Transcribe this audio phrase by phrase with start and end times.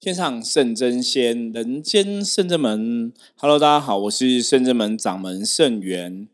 [0.00, 3.12] 天上圣真仙，人间圣真门。
[3.36, 6.26] Hello，大家好，我是圣真门掌门圣元。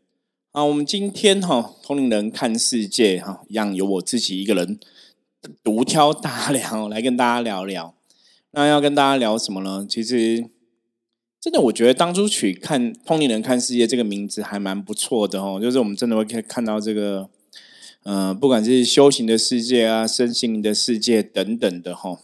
[0.53, 4.79] 啊，我们今天哈通灵人看世界哈，一样由我自己一个人
[5.61, 7.93] 独挑大梁 来跟大家聊聊。
[8.51, 9.85] 那要跟大家聊什么呢？
[9.89, 10.45] 其实
[11.41, 17.29] 真的，我觉得当初取看通灵人看世界这个名字还蛮不错的哦，就是我们真的会可以看到这个，
[18.03, 22.21] 呃，不管是修行的世界啊，身心灵的世界等等的哈。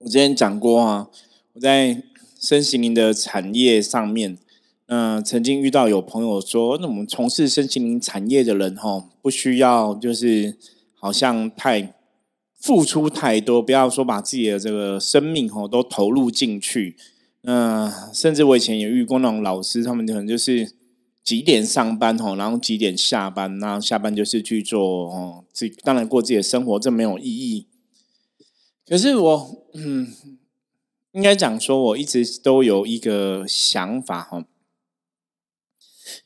[0.00, 1.08] 我之前讲过啊，
[1.54, 2.04] 我在
[2.40, 4.38] 身心灵的产业上面，
[4.86, 10.56] 那曾经遇到有朋友说，那我们从事身心灵产业的人哈，不需要就是
[10.94, 11.94] 好像太
[12.60, 16.96] 付出太多，不要说把自己的这个生命哈都投入进去。
[17.40, 20.74] 那甚至我以前也遇过那种老师，他们可能就是
[21.24, 27.66] 几点上班哈，然后几点下班，那下班就是去做哦，自当然过自己的生活，这没有意义。
[28.88, 30.08] 可是我，嗯，
[31.12, 34.44] 应该讲说，我一直都有一个想法哈。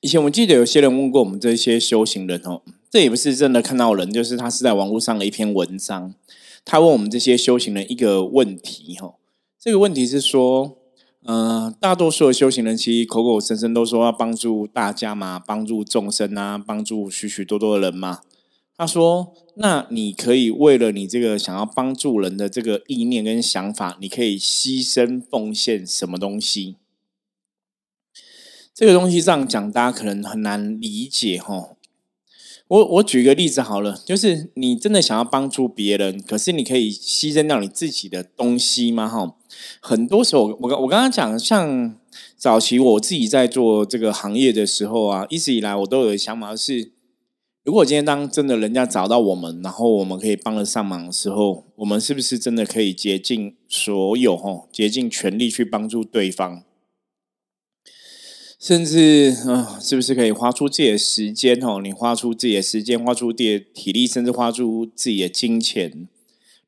[0.01, 6.15] 以前我记得有些人问过我们这些修行人哦，这也不是真的看到人，就是他是在网络上的一篇文章。
[6.65, 9.17] 他问我们这些修行人一个问题哈，
[9.59, 10.79] 这个问题是说，
[11.25, 18.21] 呃，大多数的修行人其实口口声声都说要帮助大家嘛，帮助众生啊，帮助许许多多的人嘛。
[18.83, 26.75] 他说：“那你可以为了你这个想要帮助人的这个意念跟想法，你可以牺牲奉献什么东西？
[28.75, 31.77] 这个东西这样讲，大家可能很难理解哈。
[32.67, 39.09] 我我举个例子好了，就是你真的想要帮助别人，可是你可以牺牲掉你自己的东西吗？
[39.09, 39.37] 哈，
[39.79, 41.95] 很多时候我我刚刚讲，像
[42.37, 46.91] 早期我自己在做这个行业的时候啊，一直以来我都有想法是。”
[47.65, 56.65] 如果今天当真的人家找到我们，然后我们可以帮得上忙的时候，我们是不是真的可以竭尽所有吼，竭尽全力去帮助对方？
[58.59, 61.81] 甚至啊，是不是可以花出自己的时间吼？
[61.81, 66.09] 你花出自己的时间，花出自己的体力，甚至花出自己的金钱，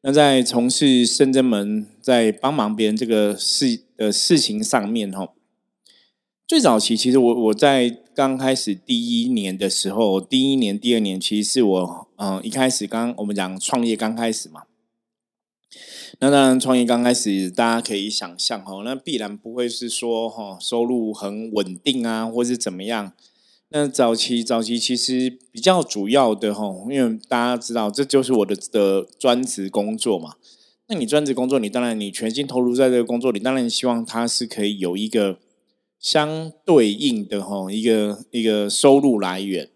[0.03, 5.35] 那在从事深圳门，在帮忙别人这个事的事情上面吼。
[6.47, 14.63] 最早期，其实我我在刚开始第一年的时候，第一年、第二年，其实是我嗯一开始刚我们讲创业刚开始嘛。
[16.21, 23.13] 那当然，创业刚开始，大家可以想象哈，那必然不会是说哈收入很稳定啊，或是怎么样。
[23.71, 30.35] 那早期早期其实比较主要的哈，因为大家知道这就是我的的专职工作嘛。
[30.87, 35.41] 那你专职工作，你当然你全心投入在这个工作里，当然希望它是可以有一个。
[36.05, 39.71] 相对应的哈一个一个收入来源，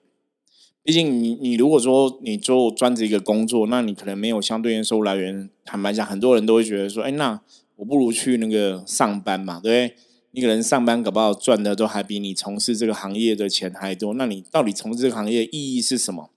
[0.83, 5.49] 毕竟你你如果说你做专职一个工作，那你可能没有相对应收入来源。
[5.65, 7.41] 坦白讲，很多人都会觉得说，哎，那
[7.77, 9.97] 我不如去那个上班嘛，对不对？
[10.33, 14.13] 你可能上班搞不好赚的都还比你从事这个行业的钱还多。
[14.13, 16.29] 那你到底从事这个行业意义是什么？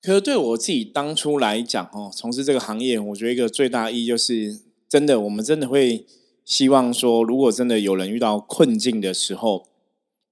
[0.00, 6.06] 可是对我自己当初来讲，哦，从事这个行业，我觉得一个最大意义就是，真的，我们真的会。
[6.44, 9.66] 希望说，如果真的有人遇到困境的时候，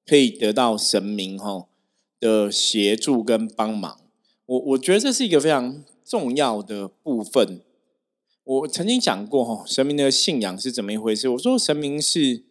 [0.05, 1.67] 可以得到神明哈
[2.19, 4.01] 的协助跟帮忙。
[4.47, 7.61] 我我觉得这是一个非常重要的部分。
[8.43, 11.29] 我曾经讲过哈，神明的信仰是怎么一回事？
[11.29, 12.43] 我说神明是，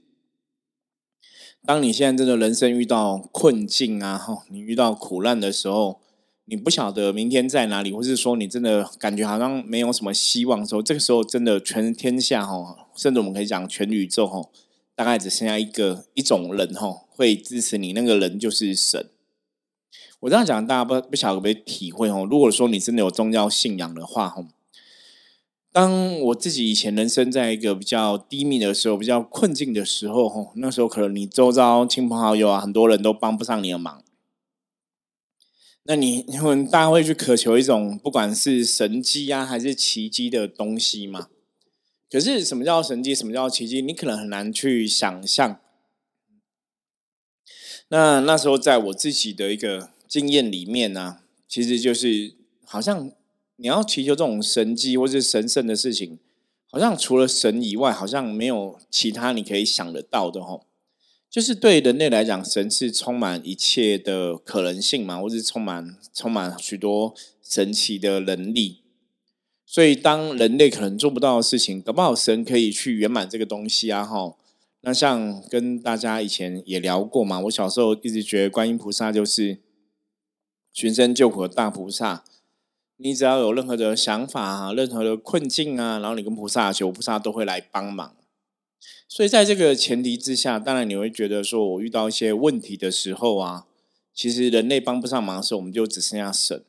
[1.66, 6.00] 当你现在真的人生遇到困境啊，哈，你遇到苦难的时候。
[6.50, 14.42] 你不晓得明天在哪里，或是说你真的感觉好像没有什么希望的时候，这个时候真的全天下哈，甚至我们可以讲全宇宙哈，
[14.96, 19.10] 大概只剩下一个一种人哈，会支持你，那个人就是神。
[20.22, 22.28] 我这样讲，大家不不晓得可不可以体会哦？
[22.30, 24.44] 如果说你真的有宗教信仰的话哈，
[25.72, 34.02] 当我自己以前人生在一个比较低迷的时候，比较困境的时候哈，那时候可能你周遭亲朋好友啊，很多人都帮不上你的忙。
[35.90, 41.30] 那你你们大家会去渴求一种不管是神迹啊还是奇迹的东西吗？
[42.12, 43.16] 可是什么叫神迹？
[43.16, 43.82] 什么叫奇迹？
[43.82, 45.60] 你可能很难去想象。
[47.88, 53.12] 那那时候在我自己的一个经验里面呢，其实就是好像
[53.56, 56.20] 你要祈求这种神迹或是神圣的事情，
[56.70, 60.68] 好像除了神以外，好像没有其他你可以想得到的吼。
[61.30, 68.82] 就是对人类来讲，神是充满一切的可能性嘛，或是充满充满许多神奇的能力。
[69.64, 74.04] 所以，当人类可能做不到的事情，搞不好神可以去圆满这个东西啊！
[74.04, 74.36] 哈，
[74.82, 79.60] 那像跟大家以前也聊过嘛，我小时候一直觉得观音菩萨就是
[80.74, 82.24] 寻声救苦的大菩萨。
[82.98, 88.16] 你只要有任何的想法啊，任何的困境啊，然后你跟菩萨求，菩萨都会来帮忙。
[89.08, 93.66] 所以在这个前提之下，当然你会觉得说，我遇到一些问题的时候啊，
[94.14, 96.64] 其实人类帮不上忙的时候，我们就只剩下神。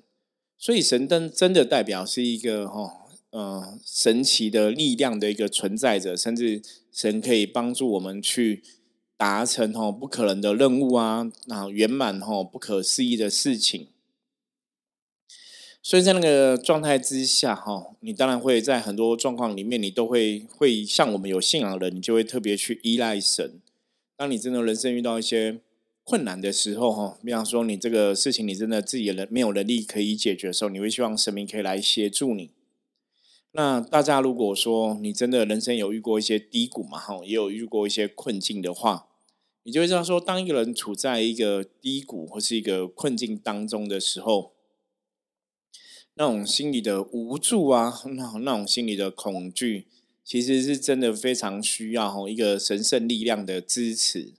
[0.58, 6.62] 所以神灯真的代表是一个哈，呃，神奇的力量的一个存在者，甚至
[6.92, 8.62] 神可以帮助我们去
[9.16, 13.88] 达成哈不可能的任务啊，然后圆满哈不可思议的事情。
[15.82, 23.58] 所以在那个状态之下，哈，你当然会在很多状况里面，你都会会像我们有信仰的人，你就会特别去依赖神。
[24.14, 25.60] 当你真的人生遇到一些
[26.04, 32.50] 困难的时候，哈，比方说你这个事情你真的自己人没有能力可以解决的时候，你会希望神明可以来协助你。
[33.52, 39.06] 那大家如果说你真的人生有遇过一些低谷嘛，哈，也有遇过一些困境的话，
[39.62, 44.52] 你就会知道说，当一个人处在一个低谷或是一个困境当中的时候。
[46.20, 49.86] 那种心理的无助啊，那那种心理的恐惧，
[50.22, 54.34] 其实是真的非常需要一个神圣力量的支持。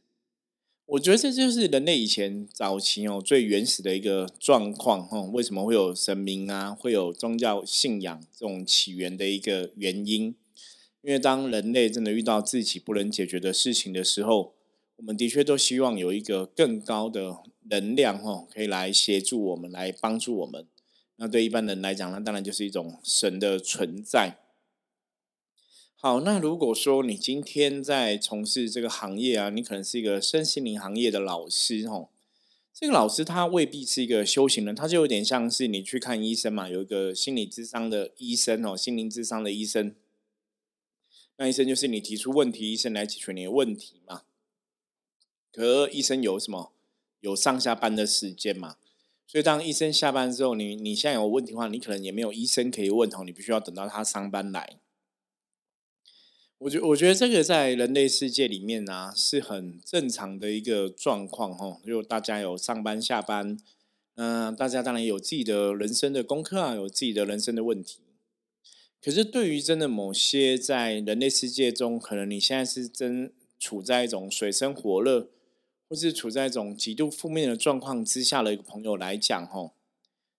[0.85, 5.21] 我觉得这就是人类以前早期哦最原始的一个状况哈。
[5.33, 10.35] 为什么会有神明啊，会有宗教信仰这种起源的一个原因？
[11.01, 14.53] 因为当人类真的遇到自己不能解决的事情的时候，
[14.97, 17.37] 我们的确都希望有一个更高的
[17.71, 20.67] 能量哈，可以来协助我们，来帮助我们。
[21.17, 24.39] 那对一般人来讲，那当然就是一种神的存在。
[25.95, 32.09] 好，那如果说你今天在从事这个行业啊，你可能是一个身心灵行业的老师哦。
[32.73, 39.93] 这个老师他未必是一个修行人，他就有点像是你去看医生嘛，有一个心理智商的医生哦，心灵智商的医生。
[41.37, 44.23] 那医生就是你提出问题，医生来解决你的问题嘛。
[45.51, 46.71] 可医生有什么？
[47.19, 48.77] 有上下班的时间嘛？
[49.31, 54.77] 所以，当医生下班之后，你你现在有问题的话，你可能也没有医生可以问哦，你必须要等到他上班来。
[56.57, 61.79] 我觉我觉得这个在人类世界里面呢，是很正常的一个状况哦。
[61.85, 63.57] 就大家有上班下班，
[64.15, 68.01] 嗯，大家当然有自己的人生的功课啊，有自己的人生的问题。
[69.01, 75.29] 可是，对于真的某些在人类世界中，可能你现在是真处在一种水深火热。
[75.91, 79.73] 或是处在一种极度负面的状况之下的一个朋友来讲，吼，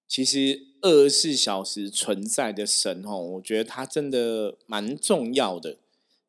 [0.08, 5.76] 其实二十四小时存在的神，吼，我觉得他真的蛮重要的。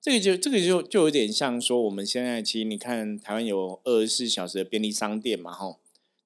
[0.02, 5.80] 这个就这个就就有点像说，我们现在其实你看台湾有二十四小时的便利商店嘛，吼，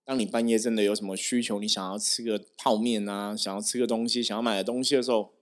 [0.03, 5.33] 当你半夜真的有什么需求，你想要吃个泡面啊，想要吃个东西，想要买的东西的时候，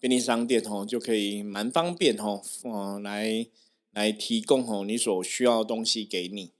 [0.00, 3.46] 便利商店吼就可以蛮方便吼，嗯，来。
[3.92, 6.50] 来提供吼你所需要的东西给你。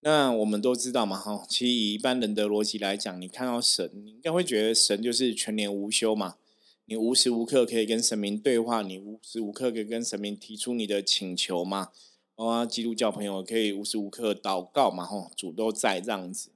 [0.00, 6.36] 那我们都知道嘛，哈，其实以一般人的逻辑来讲，你看到神，你应该会觉得神就是全年无休嘛。
[6.84, 11.92] 你无时无刻可以跟神明对话，你无时无刻可以跟神明提出你的请求嘛。
[12.34, 16.50] 啊，基督教朋友可以无时无刻祷告嘛，吼，主都在这样子。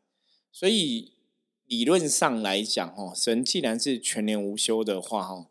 [0.53, 1.12] 所以
[1.65, 5.47] 理论上来讲，吼，神既然是全年无休的话，吼。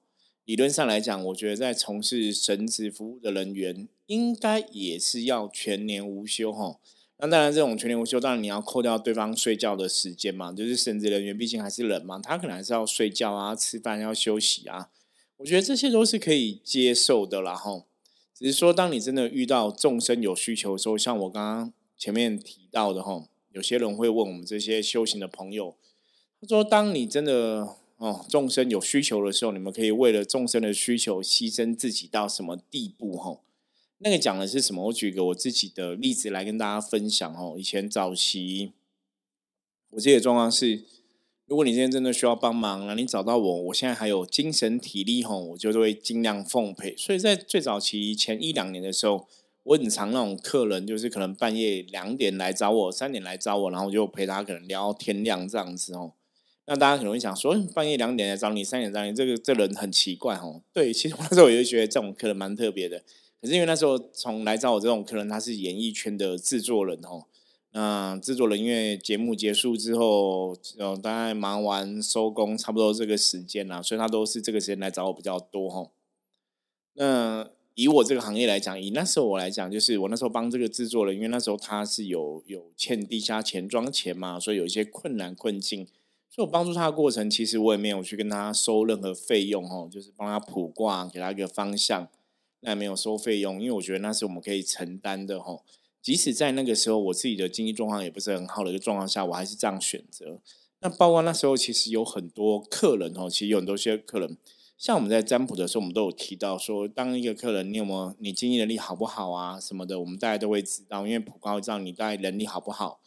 [0.47, 6.79] 理论上来讲，我觉得在从事神职服务的人员，应该也是要全年无休哈。
[7.17, 10.53] 那当然，这种全年无休，当然你要扣掉对方睡觉的时间嘛。
[10.53, 14.89] 就是神职人员毕竟还是人嘛，他可能还是要睡觉啊、吃饭、要休息啊。
[15.35, 17.83] 我觉得这些都是可以接受的啦哈。
[18.33, 25.75] 只是说，当你真的遇到众生有需求的时候，像我刚刚前面提到的哈，有些人会问我们这些修行的朋友，
[26.39, 33.17] 他说：“当你真的……”哦，众生有需求的时候，你们可以为了众生的需求牺牲自己到什么地步？
[33.17, 33.39] 哈，
[33.97, 34.85] 那个讲的是什么？
[34.85, 37.33] 我举个我自己的例子来跟大家分享。
[37.35, 38.73] 哦，以前早期，
[39.89, 40.83] 我记得状况是，
[41.47, 46.95] 如果你今天真的需要帮忙，那你找到我，我现在还有精神体力，吼，我就会尽量奉陪。
[46.95, 49.27] 所以在最早期前一两年的时候，
[49.63, 56.13] 我很常那种客人，就是可能半夜两点来找我，三点来找我，然后就陪他可能聊天亮这样子哦。
[56.69, 60.61] 那大家可能会想说，半夜两点来找你，三点找你，这个这人很奇怪哦。
[60.73, 63.01] 对，其实我那时候也就觉得这种客人蛮特别的。
[63.41, 67.23] 可是因为那时候从来找我这种客人，他是演艺圈的制作人哦。
[67.71, 75.89] 那制作人因为节目结束之后，呃，大概忙完收工，差不多这个时间啦，所以他都是这个时间来找我比较多哈。
[76.95, 85.87] 那以我这个行业来讲，以那时候我来讲，就是我那时候帮这个制作人，因为那时候他是有有欠地下钱庄钱嘛，所以有一些困难困境。
[86.37, 92.07] 所以我帮助他的过程，其实我也没有去跟他收任何费用哦，就是帮他卜卦，给他一个方向，
[92.59, 95.59] 那没有收费用，因为我觉得那是我们可以承担的哈。
[95.99, 100.39] 即使在那个时候，我自己的经济状况也不是很好的一个状况下，我还是这样选择。
[100.81, 104.37] 那包括那时候其实有很多客人哦，其实有很多些客人，
[104.77, 112.99] 像我们在占卜的时候，我们都有提到说，当一个客人你有没有你经济能力好不好啊什么的，我们大家都会知道，因为普高会知道你大概能力好不好。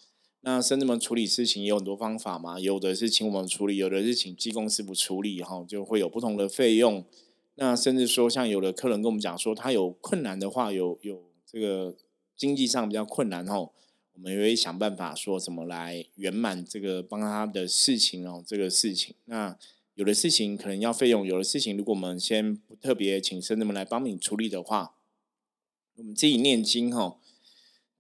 [0.43, 7.05] 那甚至们处理事情也有很多方法嘛，有的是请我们处理，有的是请技工师傅处理，哈，就会有不同的费用。
[7.57, 11.95] 那甚至说，像有的客人跟我们讲说，他有困难的话，有有这个
[12.35, 13.71] 经济上比较困难哦，
[14.15, 19.15] 我们也会想办法说怎么来圆满这个帮他的事情哦，这个事情。
[19.27, 19.59] 那
[19.95, 24.95] 有的事情可能要费用，有的事情如果我们先不特别请神们来帮你处理的话，
[25.97, 27.19] 我们自己念经哈，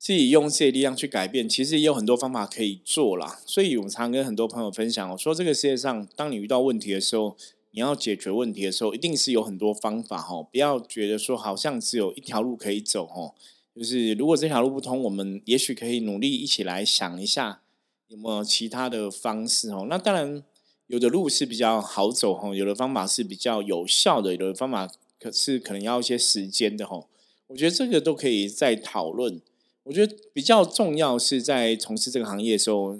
[0.00, 3.38] 自己用这些力量去改变，其实也有很多方法可以做啦。
[3.46, 7.36] 所以我常跟很多朋友分享，我说这个世界上，当你遇到问题的时候。
[7.72, 13.32] 你要解决问题的时候，一定是有很多方法哦，不要觉得说好像只有一条路可以走哦。
[13.76, 17.62] 就是如果这条路不通，我们也许可以努力一起来想一下
[18.08, 19.86] 有没有其他的方式哦。
[19.88, 20.42] 那当然，
[20.88, 24.90] 有的路是比较好走哦，有的方法是比较有效的，有的方法
[25.20, 27.06] 可是可能要一些时间的哦。
[27.46, 29.40] 我觉得这个都可以再讨论。
[29.84, 32.98] 我觉得比较重要是在从事这个行业的时候，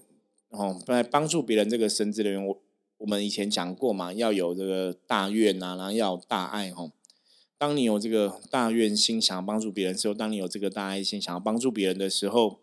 [0.49, 2.63] 哦，来帮助别人这个神职人员我。
[2.99, 6.91] 我们以前讲过嘛，要有这个大愿啊，然后要有大爱吼。
[7.57, 12.61] 当你有这个大愿心，想要帮助别人的时候，当你有这个大爱心，想要帮助别人的时候，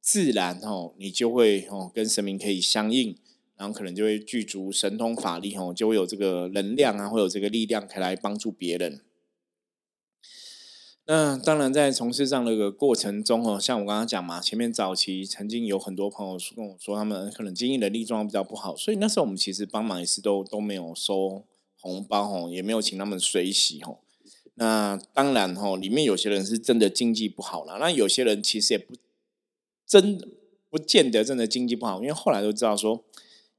[0.00, 3.18] 自然哦，你就会哦跟神明可以相应，
[3.58, 9.02] 然后可能就会具足神通法力哦，就会有这个能量啊，会有这个力量可以来帮助别人。
[11.08, 21.44] 那当然，在从事这样的一个过程中哦，像我刚刚讲嘛，前面早期曾经有很多朋友跟我说，他们可能经营能力状况比较不好，所以那时候我们其实帮忙也是都都没有收
[21.80, 24.00] 红包吼，也没有请他们水洗吼。
[24.54, 28.96] 那当然哦，里面有些人是真的经济不好了，那有些人其实也不
[29.86, 30.18] 真
[30.68, 33.04] 不见得真的经济不好，因为后来都知道说，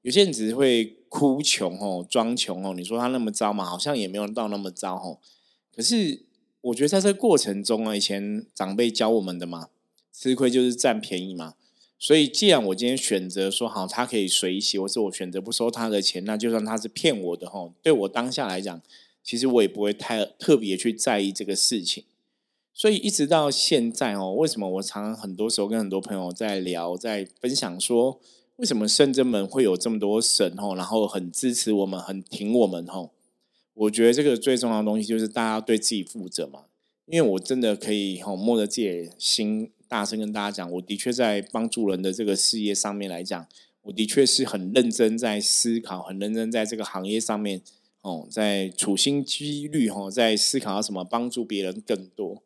[0.02, 2.74] 有些人只是会哭穷哦，装穷哦。
[2.76, 5.20] 你说他那么糟嘛，好像也没有到那么糟哦，
[5.74, 6.27] 可是。
[6.62, 9.70] 我觉得在这个过程中啊，以前长辈教我们的嘛，
[10.12, 11.54] 吃亏就是占便宜嘛。
[12.00, 18.82] 所以，既然我今天选择说好，他可以随喜，或是我选择不收他的钱，那就算他是骗我的吼，对我当下来讲，
[19.24, 22.04] 其实我也不会太特别去在意这个事情。
[22.72, 28.20] 所以，一直到现在哦，为什么我常常很多时候跟很多朋友在聊，在分享说，
[28.58, 33.10] 为什么圣真门会有这么多神吼，然后很支持我们，很挺我们吼。
[33.78, 36.66] 我觉得这个最重要的东西就是大家对自己负责嘛，
[37.06, 43.48] 因为我真的可以吼摸着自己的心，大声跟大家讲，我的确在帮助人的这个事业上面来讲，
[43.84, 47.62] 我的确是很认真在思考，很认真在这个行业上面
[48.02, 52.42] 哦，在处心积虑吼，在思考要什么帮助别人更多。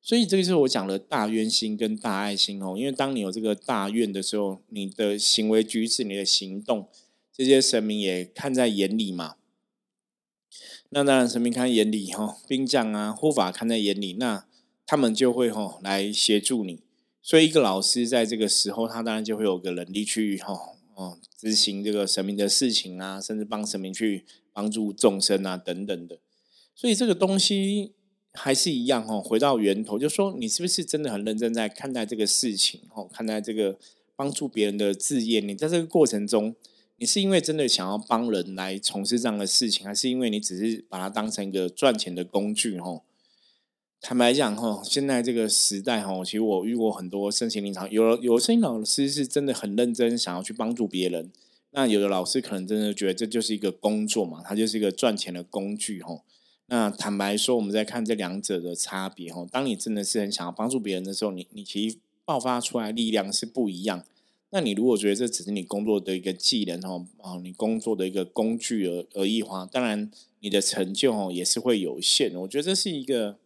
[0.00, 6.88] 所以这个是我讲的大愿心跟大爱心哦，因为当你有这个大愿的时候，你的行为举止、你的行动，
[7.32, 9.36] 这些神明也看在眼里嘛。
[10.94, 14.44] 那当然，神明看眼里哈，兵将啊、护法看在眼里，那
[14.84, 16.80] 他们就会哈来协助你。
[17.22, 20.52] 所以，一个老师在这个时候，他当然就会有个能力去哈
[20.94, 26.18] 哦执行这个神明的事情啊，甚至帮神明去帮助众生啊等等的。
[26.74, 27.92] 所以，这个东西
[28.34, 33.78] 还是一样哈，回到源头，就说你是不是真的很认真在看待这个事情哦，看待这个
[34.14, 35.40] 帮助别人的事业？
[35.40, 36.54] 你在这个过程中。
[37.02, 42.78] 你是因为真的想要帮人来从事这样的事情，还是因为你只是把它当成一个赚钱的工具？
[42.78, 43.02] 吼，
[44.00, 51.32] 坦白讲，吼，现在这个时代，吼，其实我遇过很多身心灵场，有有声音老师是真的很认真想要去帮助别人，
[51.72, 56.22] 那有的老师可能真的觉得这就是一个工作嘛，它就是一个赚钱的工具，吼。
[56.66, 64.04] 那坦白说，我们在看这两者的差别，吼，当你真的是很想要帮助别人的时候，你你其实爆发出来力量是不一样。
[64.54, 72.34] 那你如果觉得这只是你工作的一个技能哦，啊，你工作的一个工具而而已话，当然你的成就哦也是会有限。
[72.34, 73.38] 我觉得这是一个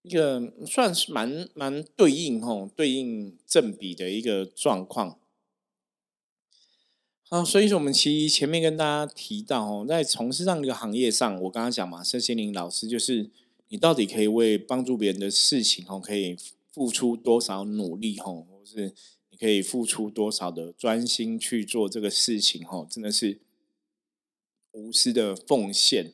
[0.00, 5.18] 一个算是蛮蛮对应哦，对应正比的一个状况。
[7.28, 13.28] 好，所以说我们其实前面跟大家提到哦，在从事这样一个行业上，我刚刚讲嘛，身心灵老师就是
[13.68, 16.34] 你到底可以为帮助别人的事情哦，可以
[16.72, 18.94] 付出多少努力哦，或是。
[19.38, 22.64] 可以付出多少的专心去做这个事情？
[22.66, 23.40] 哈，真的是
[24.72, 26.12] 无私的奉献。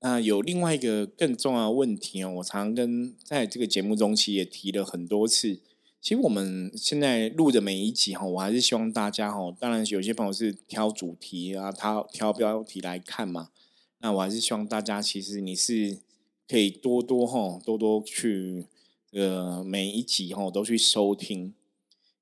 [0.00, 5.58] 那有另外一个更重要的问题哦，我常跟在这个节目中期也提了很多次。
[6.00, 13.50] 其实我们现在录的每一集哈，我还是希望大家哈，当然有些朋友是挑主题啊，他挑标题来看嘛。
[13.98, 15.98] 那我还是希望大家其实你是
[16.46, 18.66] 可以多多哈，多多去
[19.10, 21.54] 呃每一集哈都去收听。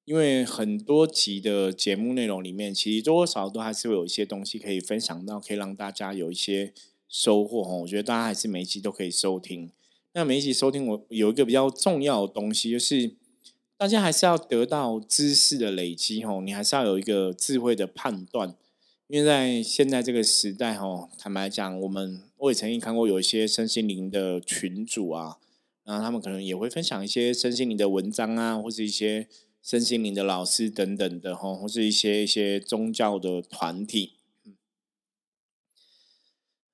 [0.04, 6.74] 因为很多集的节目内容里面，其实多多少少都还是会有一些东西可以分享到，可以让大家有一些
[7.08, 7.78] 收获哦。
[7.78, 9.70] 我觉得大家还是每一集都可以收听。
[10.12, 13.14] 那每一集收听，我有一个比较重要的东西，就是
[13.78, 18.54] 大家还是要得到知识的累积哦，你还是要有一个智慧的判断。
[19.06, 25.38] 因为在现在这个时代哦，坦白讲，我们我也曾经看过有一些身心灵的群主啊，
[25.84, 29.26] 然后他们可能也会分享一些身心灵的文章啊，或是一些。
[29.64, 34.12] 身心灵的老师等等的哈，或是一些一些宗教的团体，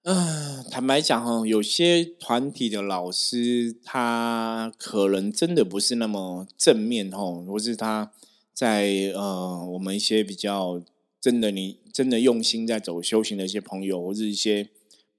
[0.03, 8.13] 嗯，坦白讲哈，有些团体的老师他可能真的不是那么正面哈，或是他
[8.53, 10.83] 在呃我们一些比较
[11.21, 14.65] 真的你真的用心在走修行的一些朋友，或是一些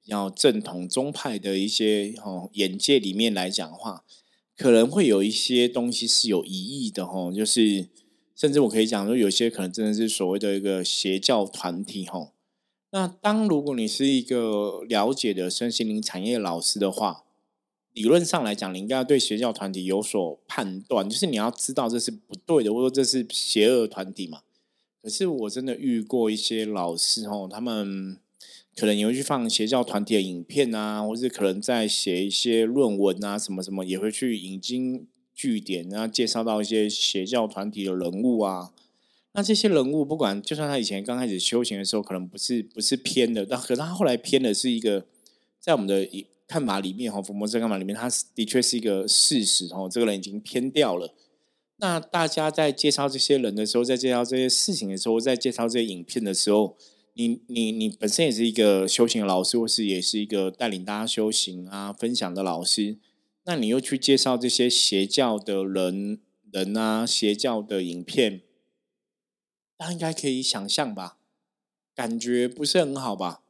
[0.03, 4.03] 比较正统宗派的一些哦眼界里面来讲话。
[4.57, 7.89] 可能会有一些东西是有疑义的哈，就是
[8.35, 12.31] 甚至我可以讲说，有些可能真的是所谓的一个邪教团体哈。
[12.91, 17.23] 那当如果你是一个了解的身心灵产业老师的话，
[17.93, 24.41] 理论上来讲，你应该要对邪教团体有所判断，就是你要知道这是不对的，或者说这是邪恶团体嘛。
[25.01, 28.17] 可是我真的遇过一些老师哈，他们。
[28.75, 38.71] 可能也会去放邪教团体的影片啊，或是可能在写一些论文啊，什么什么也会去引经据典，然后介绍到一些邪教团体的人物啊。
[39.33, 45.05] 那这些人物，不管就算他以前刚开始修行的时候，可能不是不是偏的，但可是他后来偏的是一个，
[45.59, 46.07] 在我们的
[46.47, 49.89] 看法里面哈，福摩斯看法里面，他的确是一个事实哦。
[49.91, 51.13] 这个人已经偏掉了。
[51.77, 56.77] 那大家在介绍这些人的时候，在介绍这些事情的时候，在介绍这些影片的时候。
[57.27, 62.97] 你你你本身也是一个修行的老师，或是也是一个带领大家修行啊、分享的老师，
[63.43, 66.19] 那你又去介绍这些邪教的人
[66.51, 68.41] 人啊、邪教的影片，
[69.77, 71.19] 大家应该可以想象吧？
[71.93, 73.43] 感觉不是很好吧？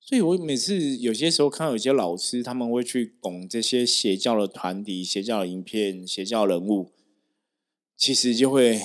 [0.00, 6.90] 所以我每次有些时候看到有些老师，他们会去拱这些邪教的团体、邪教的影片、邪教人物，
[7.96, 8.80] 其实就会。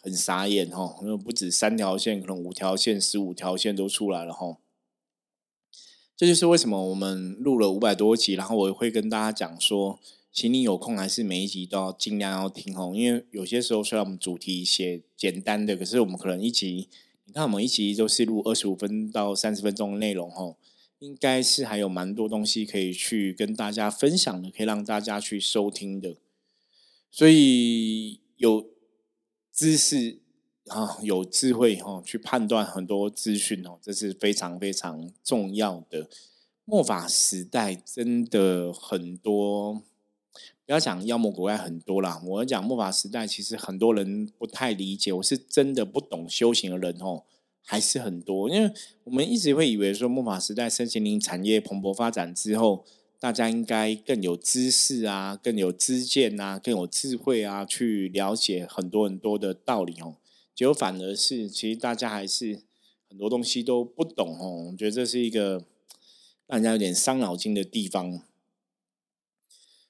[0.00, 4.58] 很傻眼哈，因为不止三条线，可能五条线、十五条线都出来了哈。
[6.16, 10.00] 这就是为什么我们录了五百多集，然后我会跟大家讲说，
[10.32, 12.92] 请你有空还是每一集都要尽量要听哦。
[12.94, 16.88] 因为有些时候虽然我们主题写简单的，可是我们可能一集，
[17.24, 20.56] 你看我们一集都是录二十五分到三十分钟的内容哦，
[21.00, 26.16] 应该是还有蛮多东西可以去跟大家分享的，可以让大家去收听的。
[27.10, 28.77] 所以有。
[29.58, 30.20] 知识
[30.68, 36.08] 啊，有智慧哈，去判断很多资讯哦，这是非常非常重要的。
[36.64, 39.82] 末法时代真的很多，
[40.64, 42.22] 不要讲妖魔鬼怪很多啦。
[42.24, 47.24] 我讲末法时代，其实很多人不太理解，我是真的不懂修行的人哦，
[47.64, 48.48] 还是很多。
[48.48, 52.84] 因为我们一直会以为说末法时代身心灵产业蓬勃发展之后。
[53.20, 60.16] 大家应该更有知识啊，更有知见啊，更有智慧啊，去了解很多很多的道理哦。
[60.54, 62.62] 结果反而是，其实大家还是
[63.08, 64.68] 很多东西都不懂哦。
[64.70, 65.64] 我觉得这是一个
[66.46, 68.22] 让人家有点伤脑筋的地方。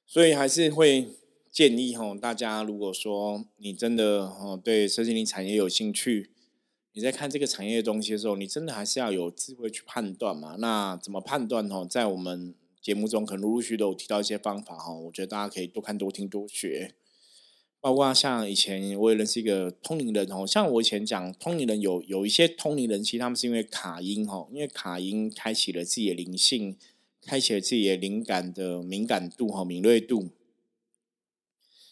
[0.07, 1.09] 所以还是会
[1.51, 6.31] 建议哦，大家如果说你真的哦对身心灵产业有兴趣，
[6.95, 10.57] 你在看这个产业的东西的时候，你真的还是要有智慧去判断嘛。
[10.59, 11.87] 那怎么判断哦？
[11.89, 12.55] 在我们
[12.89, 16.95] 节目中可能陆陆续都有提到一些方法哈，我觉得大家可以多看多听多学。
[17.83, 26.79] 包括像以前我也认识一个通灵人哦，像我以前讲通灵人有有一些通灵人，其实他们是因为卡音哈，因为卡音开启了自己的灵性，
[27.21, 30.31] 开启了自己的灵感的敏感度和敏锐度，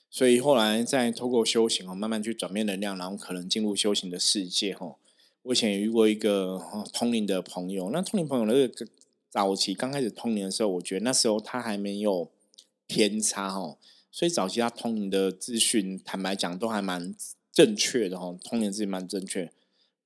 [0.09, 4.97] 所以后来再透过修行哦，慢慢去转变能量，然后可能进入修行的世界哈。
[5.43, 6.59] 我以前也遇过一个
[6.95, 8.87] 通灵的朋友，那通灵朋友那个。
[9.29, 12.31] 早期刚开始通灵的时候，我觉得那时候他还没有
[12.87, 13.77] 偏差哦，
[14.11, 17.15] 所以早期他通灵的资讯，坦白讲都还蛮
[17.53, 19.53] 正确的哈，通灵资讯蛮正确。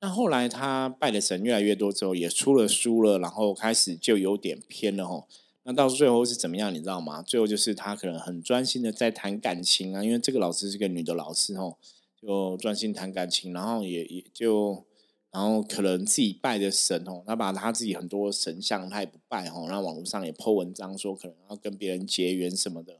[0.00, 5.26] 那后来他拜的神越来越多之后，也出了书了，然后开始就有点偏了哈。
[5.62, 7.22] 那到最后是怎么样，你知道吗？
[7.22, 11.76] 最后就是他可能很专心的在谈感情啊，因为这个老师是个女的老师哦，
[12.20, 14.84] 就专心谈感情，然后也也就。
[15.32, 22.98] 然后可能自己拜的神哦，他把他自己很多神像他也不拜哦，然后网络上也 po 文章说可能要跟别人结缘什么的。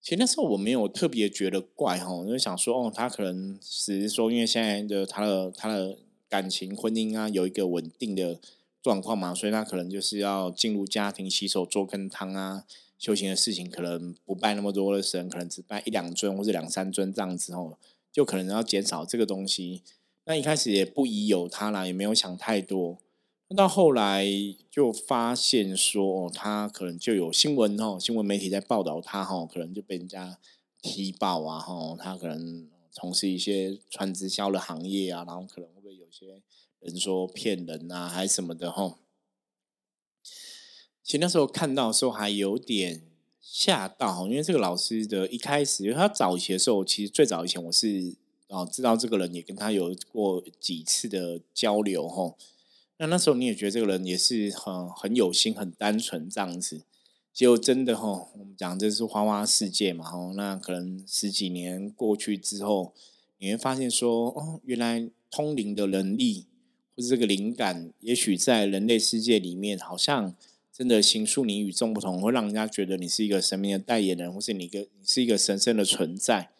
[0.00, 5.96] 其实那时候我没有特别觉得怪哈，就想说哦，他可能只是说因为现在的他的他的
[6.28, 8.38] 感情婚姻啊有一个稳定的
[8.80, 12.64] 状况嘛，所以他可能就是要进入家庭洗手做羹汤啊，
[12.96, 17.76] 修行的事情可能不拜那么多的神，可能只拜一两尊或者两三尊这样子哦。
[18.12, 19.82] 就可能要减少这个东西。
[20.26, 22.98] 那一开始也不疑有他啦，也没有想太多。
[23.48, 24.26] 那到后来
[24.70, 30.38] 就发现说，哦他可能就有新闻哦，新闻媒体在报道他哈，可能就被人家
[30.80, 36.40] 踢爆啊哈，他可能从事一些传直销的行业啊，然后可能会不会有些
[36.80, 38.98] 人说骗人啊，还什么的哈。
[41.02, 43.02] 其实那时候看到的时候还有点
[43.42, 48.16] 吓到，因为这个老师的一开始，因为他早期的时候，其实最早以前我是。
[48.48, 52.36] 哦，知道这个人也跟他有过几次的交流吼，
[52.98, 56.82] 那那时候你也觉得这个人也是很很有心、很单纯这样子，
[57.32, 62.92] 结果真的吼，我们讲这是花花世界嘛吼，那可能十几年过去之后，
[63.38, 66.46] 你会发现说，哦，原来通灵的能力
[66.94, 70.36] 或者这个灵感，也许在人类世界里面，好像
[70.72, 76.50] 真的行数你与众不同，会让人家觉得你是一个神明的代言人，或是你一个你是一个神圣的存在。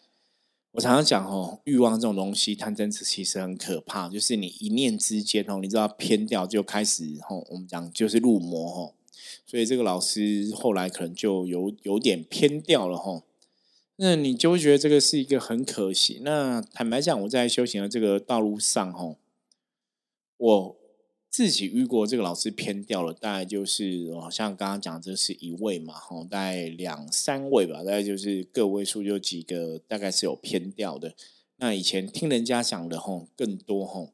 [0.75, 4.09] 我常常讲哦，欲望这种东西，贪嗔痴其实很可怕。
[4.09, 8.93] 就是你一念之间哦，你知道偏掉就开始哦，我们讲就是入魔哦。
[9.47, 13.23] 所以这个老师后来可能就有有点偏掉了吼。
[13.95, 16.19] 那你就会觉得这个是一个很可惜。
[16.23, 19.15] 那坦白讲，我在修行的这个道路上哦，
[20.35, 20.75] 我。
[21.35, 31.13] 自己遇过这个老师偏掉了，大概就是好像刚刚讲这是一位嘛，吼，大概两三位吧，大概就是个位数就几个，大概是有偏掉的。
[31.57, 34.13] 那以前听人家讲的吼更多吼，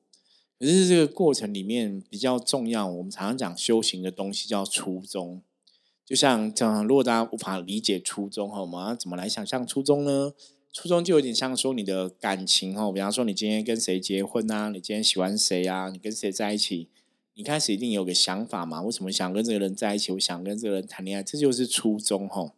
[0.60, 5.44] 可是这个过程里面比较重要，我们常常讲修行的东西叫初衷。
[6.04, 10.34] 就像这样，如果大家无法理解初衷哈，我们要怎么来想象初衷呢？
[10.74, 16.90] 初衷就有点像说你的感情哦，比方说你今天跟谁结婚啊，你今天喜欢谁啊，你跟谁在一起。
[17.42, 18.84] 你开始一定有个想法嘛？
[18.84, 20.12] 为什么想跟这个人在一起？
[20.12, 22.52] 我想跟这个人谈恋爱，这就是初衷吼。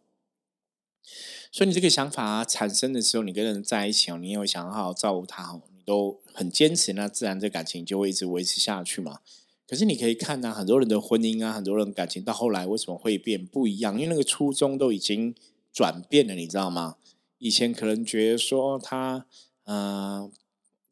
[1.50, 9.20] 所以你这个想法产生的时候，你跟人在一起哦，你有想好好照顾他哦，你都很坚持，那自然这感情就会一直维持下去嘛。
[9.66, 13.94] 可是你可以看呐，很多人的婚姻啊，很多人感情到后来为什么会变不一样？
[13.94, 15.34] 因为那个初衷都已经
[15.72, 16.96] 转变了，你知道吗？
[17.38, 19.24] 以前可能觉得说他
[19.64, 20.30] 嗯，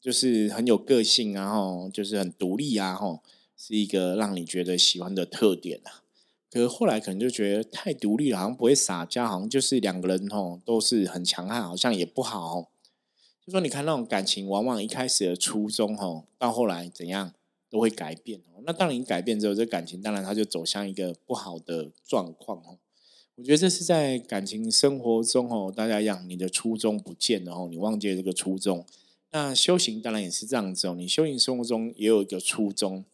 [0.01, 3.21] 就是很有个性啊，吼，就是很独立啊，吼。
[3.65, 6.03] 是一个让你觉得喜欢的特点啊，
[6.51, 12.69] 可是后来可能就觉得太独立了，好像不会撒娇，好像就是两个人哦都是很强悍，好像也不好。
[13.45, 17.31] 就说你看那种感情，往往一开始的初衷哦，到后来怎样
[17.69, 18.61] 都会改变哦。
[18.65, 22.77] 那当你改变之后，这感情当然它就走向一个不好的状况哦。
[23.35, 28.85] 我觉得这是在感情生活中哦，大家一样，你的初衷不见了哦，你忘记了这个初衷。
[29.31, 33.05] 那修行当然也是这样子哦，你修行生活中也有一个初衷。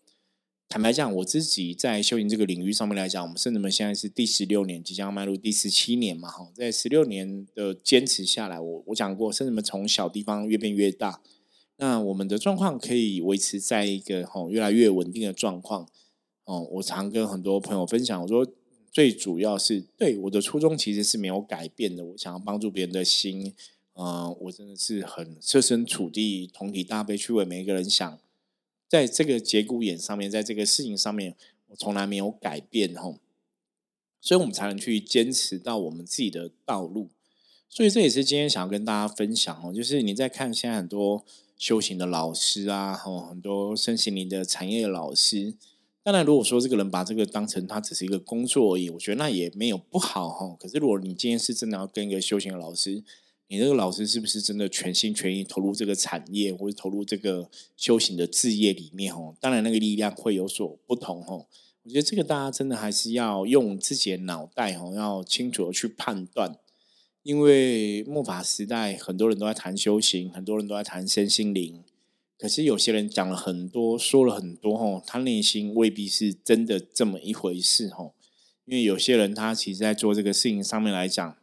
[0.71, 11.23] 坦白讲，我自己在修行这个领域上面来讲，我们圣人们现在是第十六年，即将迈入第十七年嘛，哈，在十六年的坚持下来，我我讲过，圣人们从小地方越变越大，
[11.77, 15.89] 那我们的状况可以维持在一个哈越来越稳定的状况。
[16.43, 18.45] 哦，我常跟很多朋友分享，我说
[18.91, 23.55] 最主要是对我的初衷其实是没有改变的，我想要帮助别人的心，
[23.95, 28.19] 嗯，我真的是很设身处地、同体大悲去为每一个人想。
[28.89, 31.35] 在这个节骨眼上面，在这个事情上面，
[31.67, 33.19] 我从来没有改变吼，
[34.19, 37.09] 所以我们才能去坚持到我们自己的道路。
[37.69, 41.23] 所以这也是今天想要跟大家分享哦，就是你在看现在很多
[41.55, 45.53] 修行的老师啊，吼，很多身心灵的产业的老师。
[46.01, 50.57] 当然，如果说这个人把这个当成他只是一个工作而已，我觉得那也没有不好哈。
[50.59, 53.03] 可是如果你今天是真的要跟一个修行的老师，
[53.51, 59.11] 你这个老师是不是真的全心全意投入这个产业，或者投入这个修行的事业里面？
[59.11, 61.23] 哦，当然那个力量会有所不同。
[61.25, 61.47] 哦，
[61.81, 66.59] 我觉得这个大家真的还是要用自己的脑袋，哦，要清楚的去判断。
[67.23, 71.83] 因为末法时代，很多人都在谈修行，很多人都在谈身心灵，
[72.37, 77.87] 可是有些人讲了很多，说了很多，哦，他内心未必是真的这么一回事。
[77.97, 78.13] 哦，
[78.65, 81.35] 因为有些人他其实在做这个事情上面来讲。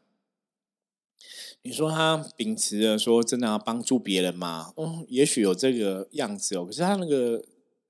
[1.67, 4.73] 你说他秉持着说真的要帮助别人吗？
[4.77, 6.65] 哦，也许有这个样子哦。
[6.65, 7.45] 可是他那个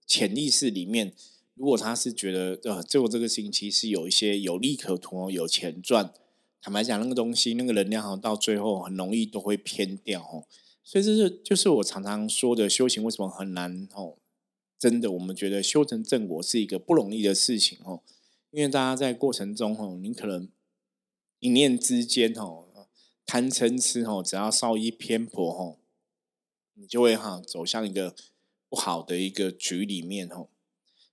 [0.06, 1.12] 潜意识里面，
[1.54, 6.10] 如果他是觉得呃，做这个星期是有一些有利可图、有钱赚，
[6.62, 10.46] 坦白讲，那个东西那个能量好到最后很容易都会偏掉哦。
[10.82, 14.14] 所以这是就是我常常说的修行为什么很难哦？
[14.78, 18.00] 真的，我们觉得修成正果是一个不容易的事情哦，
[18.52, 20.48] 因为大家在过程中哦，你可能
[21.40, 22.62] 一念之间哦。
[23.26, 25.78] 贪嗔痴吼，只要稍一偏颇吼，
[26.74, 28.14] 你就会哈走向一个
[28.68, 30.48] 不好的一个局里面吼。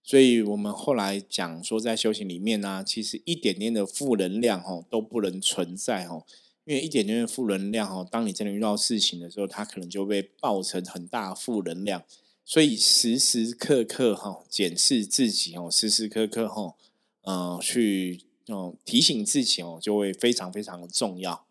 [0.04, 6.28] 所以我们后来讲说，在修行里面呢，其实一点点的负能量吼都不能存在吼，
[6.66, 12.04] 因为一点点的负能量哦，当你真的遇到事情的时候，它可能就被爆成很大负能量。
[12.46, 16.76] 所以时时刻刻哈检视自己哦，时时刻刻哈
[17.22, 21.46] 呃去哦提醒自己哦，就会非常非常的重要。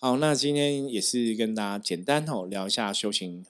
[0.00, 3.44] 好，那今天也是跟大家简单哦聊一下修行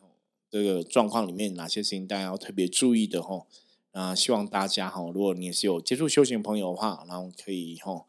[0.51, 3.47] 这个状况里面哪些事情大家要特别注意的哈。
[3.93, 8.07] 那希望大家哈，如果你也是有接触修行朋友的话，然后可以哈。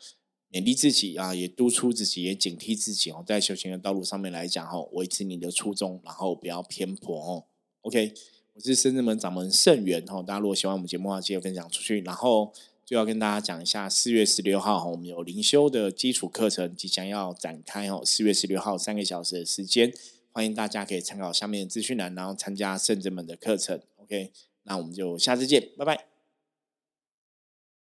[0.50, 7.44] 勉励自己啊，也督促自己，也警惕自己哦，在修行的道路上面来讲哦，维持你的初衷，然后不要偏颇哦。
[7.82, 8.14] OK，
[8.54, 12.00] 我是深圳门掌门圣元哦，大家如果喜欢我们节目的话，记得分享出去。
[12.04, 12.54] 然后
[12.90, 18.02] 就要跟大家讲一下，四月十六号我们有灵修的基础课程即将要展开哦。
[18.04, 19.94] 四月十六号三个小时的时间，
[20.32, 23.80] 欢迎大家可以参考下面的资讯栏，然后参加圣者门的课程。
[23.98, 24.32] OK，
[24.64, 26.09] 那我们就下次见，拜拜。